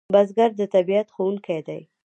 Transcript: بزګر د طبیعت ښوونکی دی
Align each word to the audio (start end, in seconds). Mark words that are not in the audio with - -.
بزګر 0.13 0.51
د 0.59 0.61
طبیعت 0.73 1.07
ښوونکی 1.15 1.59
دی 1.67 1.81